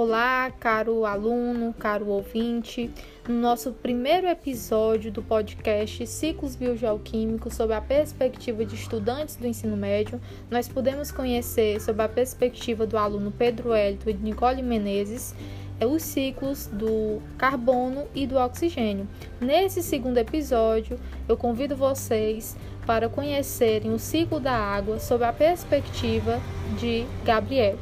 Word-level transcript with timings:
Olá, 0.00 0.48
caro 0.60 1.04
aluno, 1.04 1.74
caro 1.76 2.06
ouvinte. 2.06 2.88
No 3.28 3.34
nosso 3.34 3.72
primeiro 3.72 4.28
episódio 4.28 5.10
do 5.10 5.24
podcast 5.24 6.06
Ciclos 6.06 6.54
Biogeoquímicos 6.54 7.54
sobre 7.54 7.74
a 7.74 7.80
perspectiva 7.80 8.64
de 8.64 8.76
estudantes 8.76 9.34
do 9.34 9.44
ensino 9.44 9.76
médio, 9.76 10.20
nós 10.48 10.68
pudemos 10.68 11.10
conhecer 11.10 11.80
sobre 11.80 12.02
a 12.02 12.08
perspectiva 12.08 12.86
do 12.86 12.96
aluno 12.96 13.32
Pedro 13.32 13.72
Hélito 13.72 14.08
e 14.08 14.14
Nicole 14.14 14.62
Menezes 14.62 15.34
é 15.80 15.84
os 15.84 16.04
ciclos 16.04 16.68
do 16.68 17.20
carbono 17.36 18.06
e 18.14 18.24
do 18.24 18.36
oxigênio. 18.36 19.08
Nesse 19.40 19.82
segundo 19.82 20.18
episódio, 20.18 20.96
eu 21.28 21.36
convido 21.36 21.74
vocês 21.74 22.56
para 22.86 23.08
conhecerem 23.08 23.92
o 23.92 23.98
ciclo 23.98 24.38
da 24.38 24.54
água 24.54 25.00
sob 25.00 25.24
a 25.24 25.32
perspectiva 25.32 26.40
de 26.78 27.04
Gabriel. 27.24 27.76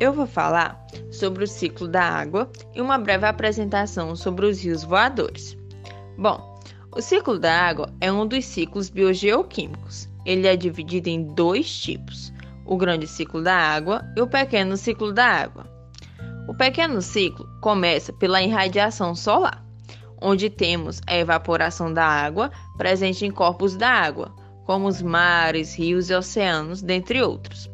Eu 0.00 0.14
vou 0.14 0.26
falar 0.26 0.82
sobre 1.12 1.44
o 1.44 1.46
ciclo 1.46 1.86
da 1.86 2.02
água 2.02 2.50
e 2.74 2.80
uma 2.80 2.96
breve 2.96 3.26
apresentação 3.26 4.16
sobre 4.16 4.46
os 4.46 4.64
rios 4.64 4.82
voadores. 4.82 5.54
Bom, 6.16 6.58
o 6.90 7.02
ciclo 7.02 7.38
da 7.38 7.54
água 7.54 7.92
é 8.00 8.10
um 8.10 8.26
dos 8.26 8.46
ciclos 8.46 8.88
biogeoquímicos. 8.88 10.08
Ele 10.24 10.46
é 10.46 10.56
dividido 10.56 11.10
em 11.10 11.22
dois 11.34 11.70
tipos: 11.70 12.32
o 12.64 12.78
grande 12.78 13.06
ciclo 13.06 13.42
da 13.42 13.54
água 13.54 14.02
e 14.16 14.22
o 14.22 14.26
pequeno 14.26 14.74
ciclo 14.74 15.12
da 15.12 15.26
água. 15.26 15.66
O 16.48 16.54
pequeno 16.54 17.02
ciclo 17.02 17.46
começa 17.60 18.10
pela 18.10 18.42
irradiação 18.42 19.14
solar, 19.14 19.62
onde 20.18 20.48
temos 20.48 21.02
a 21.06 21.14
evaporação 21.14 21.92
da 21.92 22.06
água 22.06 22.50
presente 22.78 23.26
em 23.26 23.30
corpos 23.30 23.76
da 23.76 23.90
água, 23.90 24.34
como 24.64 24.88
os 24.88 25.02
mares, 25.02 25.74
rios 25.74 26.08
e 26.08 26.14
oceanos, 26.14 26.80
dentre 26.80 27.22
outros. 27.22 27.68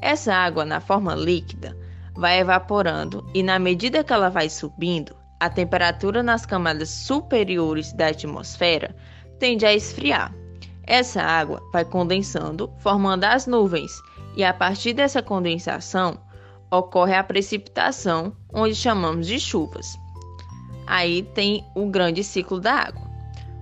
Essa 0.00 0.34
água, 0.34 0.64
na 0.64 0.80
forma 0.80 1.14
líquida, 1.14 1.76
vai 2.14 2.38
evaporando 2.40 3.24
e, 3.34 3.42
na 3.42 3.58
medida 3.58 4.02
que 4.02 4.12
ela 4.12 4.28
vai 4.28 4.48
subindo, 4.48 5.14
a 5.40 5.48
temperatura 5.48 6.22
nas 6.22 6.44
camadas 6.44 6.88
superiores 6.88 7.92
da 7.92 8.08
atmosfera 8.08 8.94
tende 9.38 9.64
a 9.64 9.72
esfriar. 9.72 10.34
Essa 10.82 11.22
água 11.22 11.62
vai 11.72 11.84
condensando, 11.84 12.72
formando 12.78 13.24
as 13.24 13.46
nuvens, 13.46 13.92
e 14.36 14.42
a 14.42 14.52
partir 14.52 14.92
dessa 14.92 15.22
condensação 15.22 16.18
ocorre 16.70 17.14
a 17.14 17.22
precipitação, 17.22 18.32
onde 18.52 18.74
chamamos 18.74 19.26
de 19.26 19.38
chuvas. 19.38 19.98
Aí 20.86 21.22
tem 21.22 21.64
o 21.74 21.86
grande 21.86 22.24
ciclo 22.24 22.60
da 22.60 22.72
água. 22.72 23.08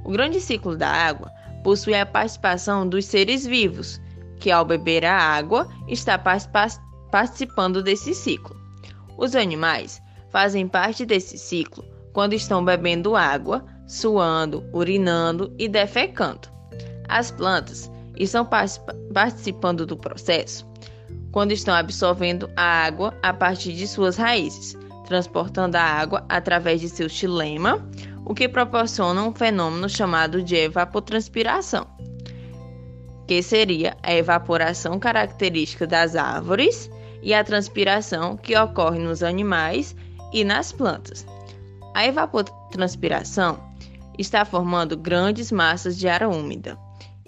O 0.05 0.11
grande 0.11 0.41
ciclo 0.41 0.77
da 0.77 0.89
água 0.89 1.33
possui 1.63 1.95
a 1.95 2.07
participação 2.07 2.89
dos 2.89 3.05
seres 3.07 3.45
vivos, 3.45 4.01
que 4.39 4.51
ao 4.51 4.65
beber 4.65 5.05
a 5.05 5.17
água 5.17 5.69
está 5.89 6.19
participando 7.11 7.83
desse 7.83 8.15
ciclo. 8.15 8.57
Os 9.17 9.35
animais 9.35 10.01
fazem 10.31 10.69
parte 10.69 11.07
desse 11.07 11.39
ciclo 11.39 11.85
quando 12.13 12.35
estão 12.35 12.65
bebendo 12.65 13.17
água, 13.17 13.65
suando, 13.87 14.65
urinando 14.73 15.55
e 15.59 15.69
defecando. 15.69 16.49
As 17.09 17.31
plantas 17.31 17.91
estão 18.17 18.49
participando 19.13 19.87
do 19.87 19.97
processo 19.97 20.67
quando 21.31 21.53
estão 21.53 21.75
absorvendo 21.75 22.51
a 22.57 22.63
água 22.63 23.13
a 23.23 23.33
partir 23.33 23.75
de 23.75 23.87
suas 23.87 24.17
raízes, 24.17 24.75
transportando 25.07 25.77
a 25.77 25.83
água 25.83 26.25
através 26.31 26.81
de 26.81 26.89
seu 26.89 27.11
xilema, 27.11 27.87
o 28.25 28.35
que 28.35 28.49
proporciona 28.49 29.23
um 29.23 29.35
fenômeno 29.35 29.87
chamado 29.87 30.43
de 30.43 30.57
evapotranspiração 30.57 31.96
que 33.27 33.43
seria 33.43 33.97
a 34.03 34.15
evaporação 34.15 34.99
característica 34.99 35.87
das 35.87 36.15
árvores 36.15 36.91
e 37.23 37.35
a 37.35 37.43
transpiração 37.43 38.37
que 38.37 38.57
ocorre 38.57 38.99
nos 38.99 39.23
animais 39.23 39.97
e 40.33 40.45
nas 40.45 40.73
plantas. 40.73 41.27
A 41.95 42.07
evapotranspiração 42.07 43.59
está 44.19 44.45
formando 44.45 44.97
grandes 44.97 45.51
massas 45.51 45.99
de 45.99 46.09
ar 46.09 46.23
úmida 46.23 46.79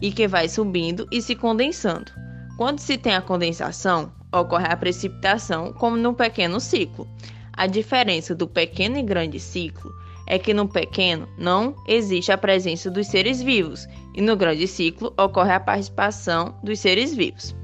e 0.00 0.12
que 0.12 0.28
vai 0.28 0.48
subindo 0.48 1.06
e 1.10 1.20
se 1.20 1.34
condensando. 1.34 2.12
Quando 2.56 2.78
se 2.78 2.96
tem 2.96 3.14
a 3.14 3.22
condensação, 3.22 4.12
ocorre 4.32 4.66
a 4.68 4.76
precipitação, 4.76 5.72
como 5.72 5.96
num 5.96 6.14
pequeno 6.14 6.60
ciclo. 6.60 7.08
A 7.52 7.66
diferença 7.66 8.34
do 8.34 8.46
pequeno 8.46 8.98
e 8.98 9.02
grande 9.02 9.40
ciclo 9.40 9.90
é 10.26 10.38
que 10.38 10.52
no 10.52 10.68
pequeno 10.68 11.26
não 11.38 11.74
existe 11.86 12.30
a 12.30 12.38
presença 12.38 12.90
dos 12.90 13.06
seres 13.06 13.42
vivos 13.42 13.86
e 14.18 14.20
no 14.20 14.34
grande 14.34 14.66
ciclo 14.66 15.14
ocorre 15.16 15.52
a 15.52 15.60
participação 15.60 16.52
dos 16.60 16.80
seres 16.80 17.14
vivos. 17.14 17.54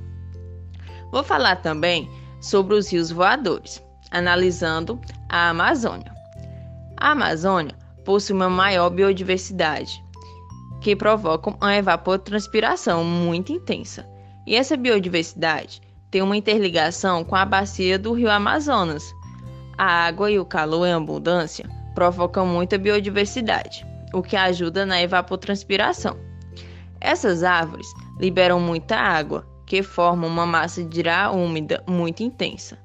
Vou 1.11 1.25
falar 1.25 1.57
também 1.57 2.09
sobre 2.41 2.77
os 2.77 2.93
rios 2.93 3.11
voadores, 3.11 3.83
analisando 4.13 5.01
a 5.29 5.49
Amazônia. 5.49 6.15
A 6.97 7.11
Amazônia 7.11 7.75
possui 8.05 8.37
uma 8.37 8.49
maior 8.49 8.89
biodiversidade, 8.89 10.01
que 10.81 10.95
provoca 10.95 11.51
uma 11.51 11.75
evapotranspiração 11.75 13.03
muito 13.03 13.51
intensa. 13.51 14.07
E 14.47 14.55
essa 14.55 14.77
biodiversidade 14.77 15.83
tem 16.09 16.23
uma 16.23 16.37
interligação 16.37 17.25
com 17.25 17.35
a 17.35 17.45
bacia 17.45 17.99
do 17.99 18.13
rio 18.13 18.31
Amazonas. 18.31 19.13
A 19.77 20.07
água 20.07 20.31
e 20.31 20.39
o 20.39 20.45
calor 20.45 20.87
em 20.87 20.93
abundância 20.93 21.69
provocam 21.97 22.47
muita 22.47 22.79
biodiversidade, 22.79 23.85
o 24.13 24.23
que 24.23 24.37
ajuda 24.37 24.87
na 24.87 25.03
evapotranspiração. 25.03 26.17
Essas 27.05 27.45
árvores 27.45 27.93
liberam 28.19 28.59
muita 28.59 28.97
água, 28.97 29.47
que 29.67 29.83
forma 29.83 30.27
uma 30.27 30.47
massa 30.47 30.83
de 30.83 31.07
ar 31.07 31.35
úmida 31.35 31.85
muito 31.87 32.23
intensa. 32.23 32.79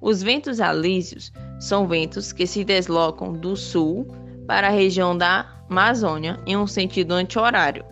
Os 0.00 0.24
ventos 0.24 0.60
alísios 0.60 1.32
são 1.60 1.86
ventos 1.86 2.32
que 2.32 2.48
se 2.48 2.64
deslocam 2.64 3.32
do 3.32 3.56
sul 3.56 4.08
para 4.44 4.66
a 4.66 4.72
região 4.72 5.16
da 5.16 5.46
Amazônia 5.70 6.40
em 6.48 6.56
um 6.56 6.66
sentido 6.66 7.12
anti-horário, 7.12 7.84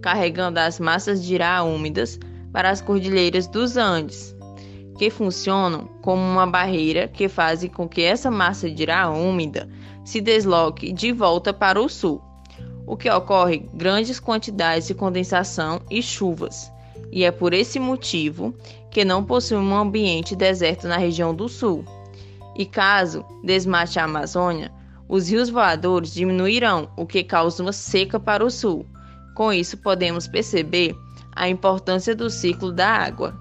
carregando 0.00 0.60
as 0.60 0.80
massas 0.80 1.22
de 1.22 1.42
ar 1.42 1.62
úmidas 1.62 2.18
para 2.50 2.70
as 2.70 2.80
cordilheiras 2.80 3.46
dos 3.46 3.76
Andes, 3.76 4.34
que 4.96 5.10
funcionam 5.10 5.90
como 6.00 6.22
uma 6.22 6.46
barreira 6.46 7.06
que 7.06 7.28
faz 7.28 7.68
com 7.68 7.86
que 7.86 8.00
essa 8.00 8.30
massa 8.30 8.70
de 8.70 8.90
ar 8.90 9.12
úmida 9.12 9.68
se 10.06 10.22
desloque 10.22 10.90
de 10.90 11.12
volta 11.12 11.52
para 11.52 11.78
o 11.78 11.86
sul, 11.86 12.22
o 12.88 12.96
que 12.96 13.10
ocorre 13.10 13.68
grandes 13.74 14.18
quantidades 14.18 14.88
de 14.88 14.94
condensação 14.94 15.82
e 15.90 16.02
chuvas, 16.02 16.72
e 17.12 17.22
é 17.22 17.30
por 17.30 17.52
esse 17.52 17.78
motivo 17.78 18.54
que 18.90 19.04
não 19.04 19.22
possui 19.22 19.58
um 19.58 19.76
ambiente 19.76 20.34
deserto 20.34 20.88
na 20.88 20.96
região 20.96 21.34
do 21.34 21.50
sul. 21.50 21.84
E 22.56 22.64
caso 22.64 23.24
desmate 23.44 23.98
a 24.00 24.04
Amazônia, 24.04 24.72
os 25.06 25.28
rios 25.28 25.50
voadores 25.50 26.14
diminuirão, 26.14 26.88
o 26.96 27.06
que 27.06 27.22
causa 27.22 27.62
uma 27.62 27.74
seca 27.74 28.18
para 28.18 28.44
o 28.44 28.50
sul. 28.50 28.86
Com 29.34 29.52
isso, 29.52 29.76
podemos 29.76 30.26
perceber 30.26 30.96
a 31.36 31.46
importância 31.46 32.16
do 32.16 32.30
ciclo 32.30 32.72
da 32.72 32.88
água. 32.88 33.38